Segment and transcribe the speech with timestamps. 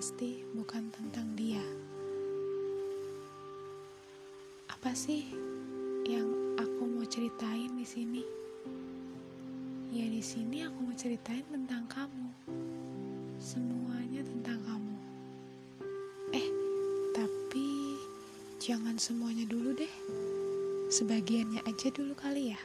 [0.00, 1.60] pasti bukan tentang dia.
[4.72, 5.28] Apa sih
[6.08, 8.24] yang aku mau ceritain di sini?
[9.92, 12.32] Ya di sini aku mau ceritain tentang kamu.
[13.36, 14.96] Semuanya tentang kamu.
[16.32, 16.48] Eh,
[17.12, 18.00] tapi
[18.56, 19.94] jangan semuanya dulu deh.
[20.88, 22.60] Sebagiannya aja dulu kali ya.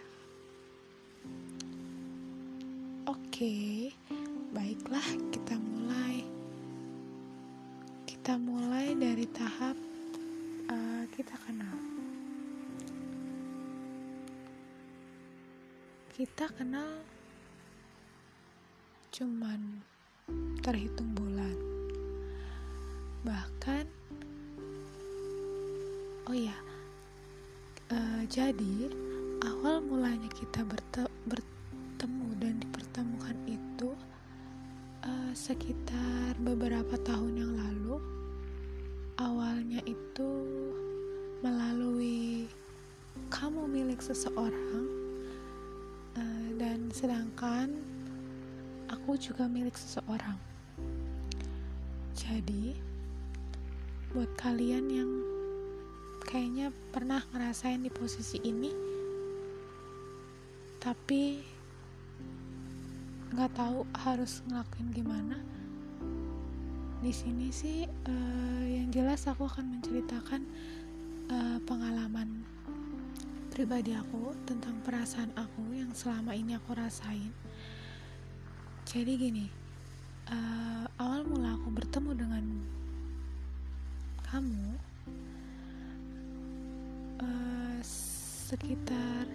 [3.11, 3.91] Oke,
[4.55, 5.03] baiklah
[5.35, 5.74] kita mulai.
[8.25, 9.77] Kita mulai dari tahap
[10.65, 11.77] uh, kita kenal.
[16.09, 17.05] Kita kenal
[19.13, 19.77] cuman
[20.65, 21.53] terhitung bulan.
[23.29, 23.85] Bahkan,
[26.25, 26.57] oh ya,
[27.93, 28.89] uh, jadi
[29.53, 30.65] awal mulanya kita
[31.29, 33.93] bertemu dan dipertemukan itu
[35.05, 38.14] uh, sekitar beberapa tahun yang lalu
[39.15, 40.29] awalnya itu
[41.39, 42.51] melalui
[43.31, 44.85] kamu milik seseorang
[46.19, 47.71] uh, dan sedangkan
[48.91, 50.35] aku juga milik seseorang.
[52.15, 52.75] Jadi
[54.11, 55.11] buat kalian yang
[56.23, 58.71] kayaknya pernah ngerasain di posisi ini
[60.79, 61.41] tapi
[63.35, 65.54] nggak tahu harus ngelakuin gimana
[67.05, 70.41] di sini sih uh, yang jelas aku akan menceritakan
[71.29, 72.41] uh, pengalaman
[73.53, 77.29] pribadi aku tentang perasaan aku yang selama ini aku rasain.
[78.89, 79.45] Jadi gini
[80.33, 82.45] uh, awal mula aku bertemu dengan
[84.25, 84.65] kamu
[87.21, 87.77] uh,
[88.49, 89.29] sekitar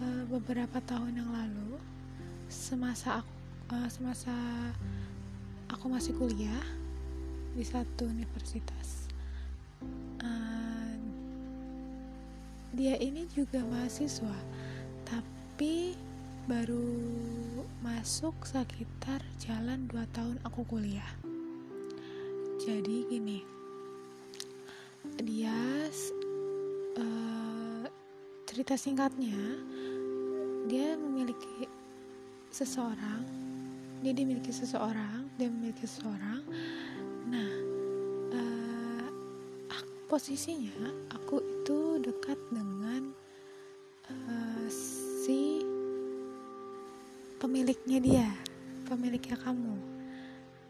[0.00, 1.76] uh, beberapa tahun yang lalu
[2.48, 3.32] semasa aku
[3.76, 4.32] uh, semasa
[5.70, 6.66] aku masih kuliah
[7.56, 9.10] di satu universitas.
[10.22, 10.94] Uh,
[12.76, 14.36] dia ini juga mahasiswa
[15.06, 15.96] tapi
[16.46, 16.92] baru
[17.82, 21.10] masuk sekitar jalan 2 tahun aku kuliah.
[22.62, 23.40] Jadi gini
[25.22, 25.54] dia
[26.98, 27.84] uh,
[28.42, 29.38] cerita singkatnya
[30.66, 31.70] dia memiliki
[32.50, 33.22] seseorang
[34.04, 36.42] dia dimiliki seseorang dia memiliki seseorang.
[37.28, 37.50] Nah
[38.32, 39.06] uh,
[40.08, 43.12] posisinya aku itu dekat dengan
[44.08, 45.60] uh, si
[47.40, 48.28] pemiliknya dia
[48.88, 49.76] pemiliknya kamu.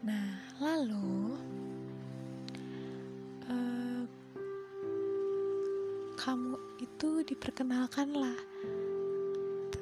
[0.03, 0.27] Nah
[0.63, 1.37] lalu
[3.47, 4.03] uh,
[6.17, 8.39] kamu itu diperkenalkan lah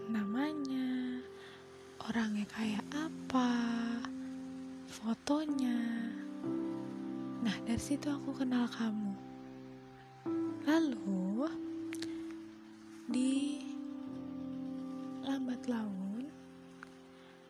[0.09, 0.64] namanya
[2.05, 3.49] orangnya kayak apa,
[4.85, 5.81] fotonya.
[7.41, 9.13] Nah, dari situ aku kenal kamu.
[10.69, 11.49] Lalu
[13.09, 13.61] di
[15.25, 16.29] lambat laun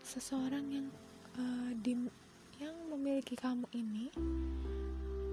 [0.03, 0.87] seseorang yang
[1.35, 1.95] uh, di
[2.59, 4.07] yang memiliki kamu ini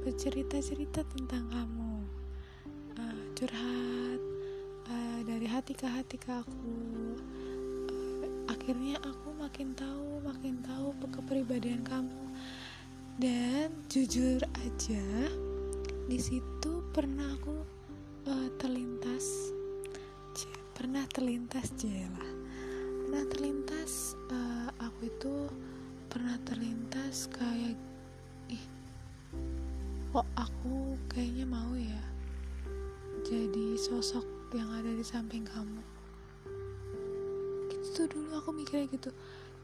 [0.03, 1.93] bercerita-cerita tentang kamu
[2.99, 4.21] uh, curhat
[4.91, 6.92] uh, dari hati ke hati ke aku
[8.53, 12.21] akhirnya aku makin tahu makin tahu kepribadian kamu.
[13.17, 15.07] Dan jujur aja
[16.07, 17.57] di situ pernah aku
[18.29, 19.53] uh, terlintas.
[20.73, 22.43] Pernah terlintas jela
[23.13, 25.35] pernah terlintas uh, aku itu
[26.09, 27.77] pernah terlintas kayak
[28.49, 28.65] ih
[30.09, 32.01] kok aku kayaknya mau ya
[33.21, 34.25] jadi sosok
[34.57, 35.85] yang ada di samping kamu
[38.03, 39.15] itu dulu aku mikirnya gitu.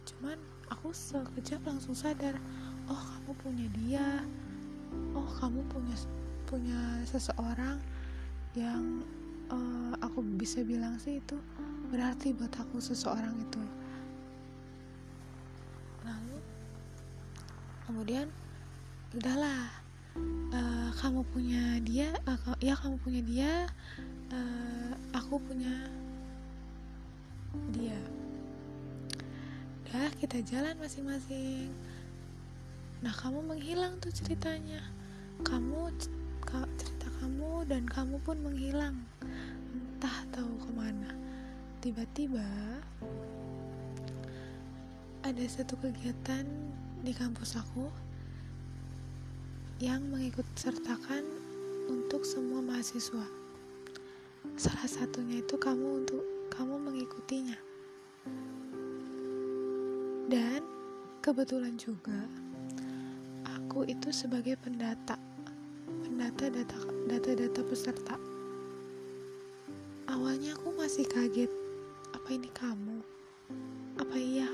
[0.06, 0.38] Cuman
[0.70, 2.38] aku sekejap langsung sadar
[2.86, 4.06] oh kamu punya dia.
[5.18, 5.98] Oh kamu punya
[6.46, 7.82] punya seseorang
[8.54, 9.02] yang
[9.50, 11.34] uh, aku bisa bilang sih itu
[11.90, 13.58] berarti buat aku seseorang itu.
[16.06, 16.38] Lalu
[17.90, 18.30] kemudian
[19.18, 19.66] udahlah
[20.54, 23.52] uh, kamu punya dia uh, ya kamu punya dia
[24.30, 25.74] uh, aku punya
[27.74, 27.98] dia
[30.18, 31.70] kita jalan masing-masing.
[33.06, 34.82] Nah kamu menghilang tuh ceritanya.
[35.46, 35.94] Kamu
[36.74, 38.98] cerita kamu dan kamu pun menghilang.
[39.70, 41.14] Entah tahu ke mana.
[41.78, 42.42] Tiba-tiba
[45.22, 46.42] ada satu kegiatan
[47.06, 47.86] di kampus aku
[49.78, 51.22] yang mengikut sertakan
[51.86, 53.22] untuk semua mahasiswa.
[54.58, 57.67] Salah satunya itu kamu untuk kamu mengikutinya.
[60.28, 60.60] Dan
[61.24, 62.28] kebetulan juga
[63.48, 65.16] aku itu sebagai pendata
[66.04, 66.78] pendata data
[67.08, 68.16] data-data peserta.
[70.08, 71.48] Awalnya aku masih kaget
[72.12, 73.00] apa ini kamu?
[73.96, 74.48] Apa iya?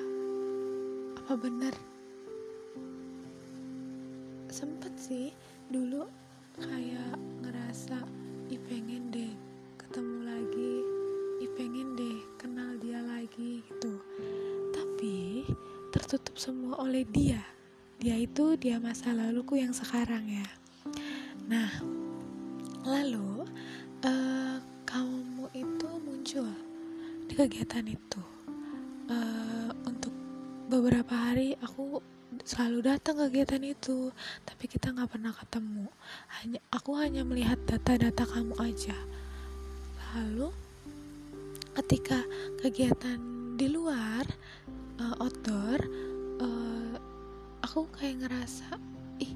[1.19, 1.75] Apa benar?
[4.51, 5.35] Sempet sih
[5.71, 6.07] dulu
[6.59, 7.99] kayak ngerasa
[8.51, 9.35] ih pengen deh
[9.79, 10.75] ketemu lagi.
[11.43, 13.99] Ih pengen deh kenal dia lagi gitu.
[14.75, 15.47] Tapi
[16.15, 17.43] tertutup semua oleh dia.
[17.99, 20.47] Dia itu dia masa laluku yang sekarang ya.
[21.51, 21.67] Nah
[22.87, 23.43] lalu
[24.07, 26.47] uh, kamu itu muncul
[27.27, 28.23] di kegiatan itu.
[29.11, 30.15] Uh, untuk
[30.71, 31.99] beberapa hari aku
[32.47, 34.15] selalu datang ke kegiatan itu
[34.47, 35.91] tapi kita nggak pernah ketemu.
[36.31, 38.95] Hanya aku hanya melihat data-data kamu aja.
[40.15, 40.55] Lalu
[41.75, 42.23] ketika
[42.63, 43.19] kegiatan
[43.59, 44.23] di luar
[45.01, 45.79] uh, outdoor
[46.43, 46.95] uh,
[47.65, 48.79] aku kayak ngerasa
[49.23, 49.33] ih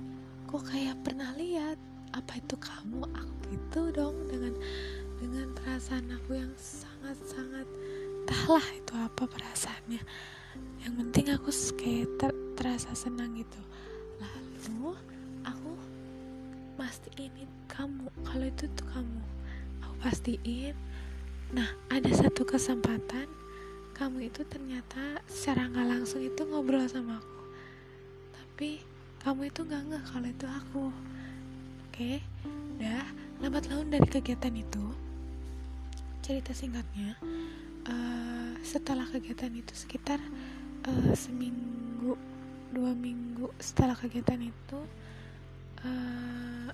[0.47, 1.77] kok kayak pernah lihat?
[2.17, 3.05] Apa itu kamu?
[3.05, 4.55] Aku gitu dong dengan
[5.19, 7.67] dengan perasaan aku yang sangat-sangat
[8.25, 10.03] entahlah itu apa perasaannya.
[10.85, 13.61] Yang penting aku kayak ter terasa senang gitu.
[14.19, 14.95] Lalu
[15.47, 15.73] aku
[16.79, 19.21] pastiin kamu kalau itu tuh kamu
[19.85, 20.75] aku pastiin.
[21.53, 23.29] Nah ada satu kesempatan
[23.99, 27.43] kamu itu ternyata secara nggak langsung itu ngobrol sama aku.
[28.31, 28.71] Tapi
[29.27, 30.85] kamu itu nggak ngeh kalau itu aku.
[31.91, 32.23] Oke
[32.79, 33.03] dah
[33.43, 34.95] lambat laun dari kegiatan itu.
[36.23, 37.19] Cerita singkatnya
[37.91, 40.23] uh, setelah kegiatan itu sekitar
[40.87, 42.15] uh, seminggu
[42.71, 44.81] dua minggu setelah kegiatan itu
[45.83, 46.71] uh,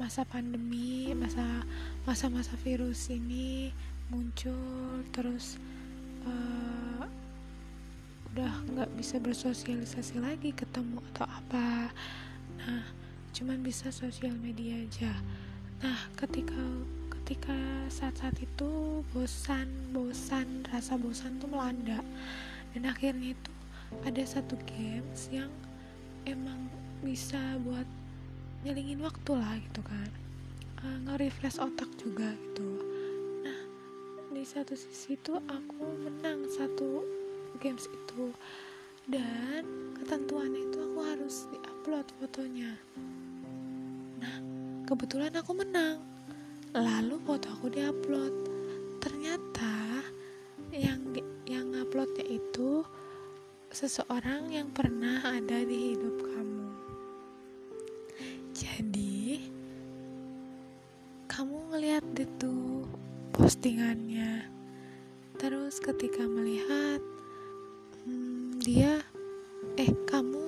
[0.00, 1.44] masa pandemi masa
[2.08, 3.68] masa-masa virus ini
[4.08, 5.60] muncul terus
[6.26, 7.04] uh,
[8.30, 11.90] udah nggak bisa bersosialisasi lagi ketemu atau apa.
[12.60, 12.84] Nah
[13.30, 15.12] cuman bisa sosial media aja.
[15.82, 16.60] Nah ketika
[17.20, 17.56] ketika
[17.90, 22.02] saat-saat itu bosan bosan rasa bosan tuh melanda.
[22.70, 23.52] Dan akhirnya itu
[24.06, 25.50] ada satu games yang
[26.22, 26.70] emang
[27.02, 27.86] bisa buat
[28.62, 30.10] nyelingin waktu lah gitu kan.
[30.80, 32.89] Uh, nge-refresh otak juga gitu
[34.50, 37.06] satu sisi itu aku menang satu
[37.62, 38.34] games itu.
[39.06, 39.62] Dan
[39.94, 42.74] ketentuannya itu aku harus diupload fotonya.
[44.18, 44.36] Nah
[44.90, 46.02] kebetulan aku menang.
[46.74, 48.34] Lalu foto aku diupload.
[48.98, 50.02] Ternyata
[50.74, 50.98] yang
[51.46, 52.82] yang uploadnya itu
[53.70, 56.66] seseorang yang pernah ada di hidup kamu.
[58.50, 59.46] Jadi
[61.30, 62.79] kamu ngeliat itu
[63.40, 64.44] postingannya.
[65.40, 67.00] Terus ketika melihat
[68.04, 69.00] hmm, dia,
[69.80, 70.44] eh kamu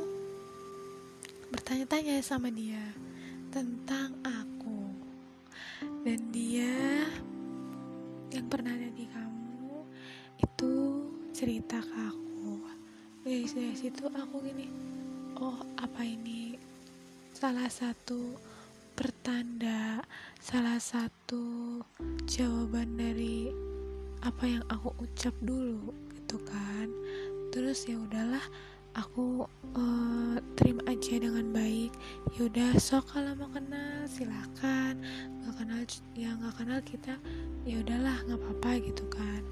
[1.49, 2.93] bertanya-tanya sama dia
[3.49, 4.93] tentang aku
[6.05, 7.09] dan dia
[8.29, 9.89] yang pernah ada di kamu
[10.45, 10.73] itu
[11.33, 12.61] cerita ke aku.
[13.25, 14.69] Dari, dari situ aku gini,
[15.41, 16.61] oh apa ini
[17.33, 18.37] salah satu
[18.93, 20.05] pertanda
[20.37, 21.22] salah satu
[22.29, 23.53] jawaban dari
[24.25, 26.89] apa yang aku ucap dulu gitu kan.
[27.53, 28.41] Terus ya udahlah
[28.97, 29.45] aku
[29.77, 31.93] uh, terima aja dengan baik.
[32.37, 35.01] Yaudah sok kalau mau kenal silakan.
[35.43, 35.81] Nggak kenal
[36.17, 37.15] ya nggak kenal kita
[37.69, 39.43] ya udahlah nggak apa-apa gitu kan.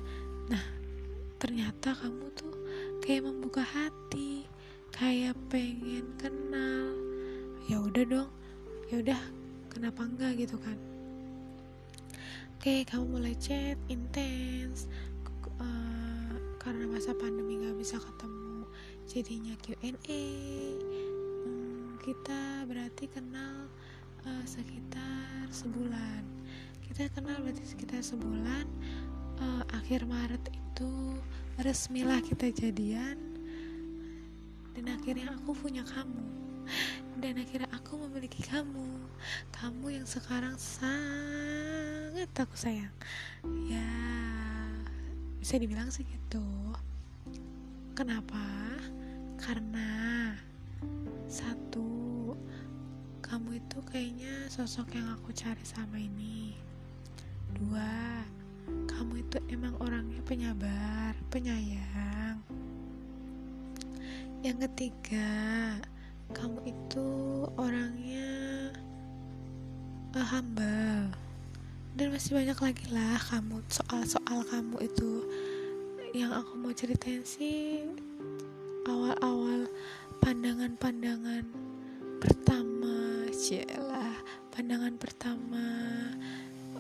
[0.49, 0.64] Nah
[1.40, 2.54] ternyata kamu tuh
[3.04, 4.49] kayak membuka hati
[4.92, 6.92] kayak pengen kenal.
[7.68, 8.30] Ya udah dong
[8.88, 9.20] ya udah
[9.70, 10.89] kenapa enggak gitu kan
[12.61, 14.85] oke kamu mulai chat intens
[15.57, 18.69] uh, karena masa pandemi nggak bisa ketemu
[19.09, 19.97] jadinya Q&A
[21.40, 23.64] hmm, kita berarti kenal
[24.29, 26.21] uh, sekitar sebulan.
[26.85, 28.69] Kita kenal berarti sekitar sebulan.
[29.40, 31.17] Uh, akhir Maret itu
[31.64, 33.17] resmilah kita jadian.
[34.76, 36.29] Dan akhirnya aku punya kamu.
[37.25, 39.00] Dan akhirnya aku memiliki kamu.
[39.49, 41.69] Kamu yang sekarang sangat
[42.19, 42.90] aku sayang.
[43.71, 43.90] Ya
[45.38, 46.43] bisa dibilang sih gitu.
[47.95, 48.43] Kenapa?
[49.38, 50.33] Karena
[51.31, 52.35] satu
[53.23, 56.59] kamu itu kayaknya sosok yang aku cari sama ini.
[57.55, 58.26] Dua
[58.90, 62.43] kamu itu emang orangnya penyabar penyayang.
[64.40, 65.31] Yang ketiga
[66.33, 67.09] kamu itu
[67.59, 68.31] orangnya
[70.17, 71.29] uh, humble
[71.94, 75.26] dan masih banyak lagi lah kamu soal-soal kamu itu.
[76.11, 77.87] Yang aku mau ceritain sih
[78.87, 79.70] awal-awal
[80.18, 81.47] pandangan-pandangan
[82.20, 83.25] pertama
[83.80, 84.14] lah
[84.52, 85.64] pandangan pertama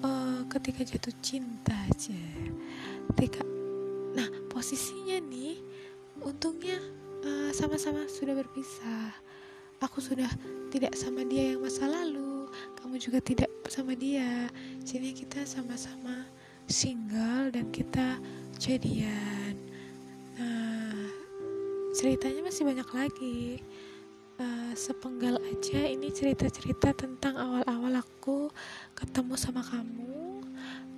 [0.04, 2.20] uh, ketika jatuh cinta aja
[3.14, 3.40] ketika
[4.12, 5.56] nah posisinya nih
[6.20, 6.76] untungnya
[7.24, 9.14] eh, sama-sama uh, sudah berpisah.
[9.80, 10.28] Aku sudah
[10.68, 12.44] tidak sama dia yang masa lalu
[12.76, 14.50] kamu juga tidak sama dia.
[14.82, 16.26] Jadi kita sama-sama
[16.66, 18.18] single dan kita
[18.58, 19.54] jadian.
[20.34, 21.06] Nah
[21.94, 23.62] ceritanya masih banyak lagi.
[24.40, 28.50] Uh, sepenggal aja ini cerita-cerita tentang awal-awal aku
[28.98, 30.42] ketemu sama kamu.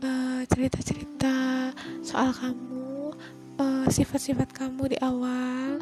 [0.02, 1.34] Eh, cerita-cerita
[1.70, 3.14] uh, soal kamu
[3.62, 5.78] eh, sifat-sifat uh, kamu di awal.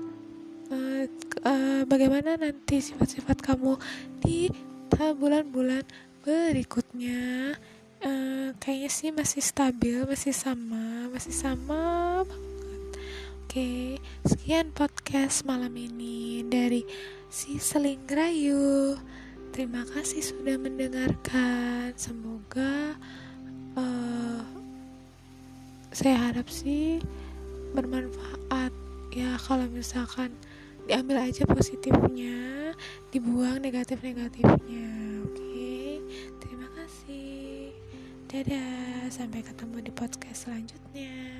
[0.72, 1.04] Uh,
[1.46, 3.78] uh, bagaimana nanti sifat-sifat kamu
[4.20, 4.52] di
[4.90, 5.84] bulan-bulan
[6.20, 7.56] berikutnya
[8.04, 12.50] uh, kayaknya sih masih stabil masih sama masih sama banget
[13.50, 16.86] Oke, sekian podcast malam ini dari
[17.26, 18.94] si Seling Rayu.
[19.50, 21.90] Terima kasih sudah mendengarkan.
[21.98, 22.94] Semoga
[23.74, 24.38] uh,
[25.90, 27.02] saya harap sih
[27.74, 28.70] bermanfaat
[29.18, 30.30] ya kalau misalkan
[30.86, 32.70] diambil aja positifnya,
[33.10, 34.99] dibuang negatif-negatifnya.
[38.30, 41.39] Dadah, sampai ketemu di podcast selanjutnya.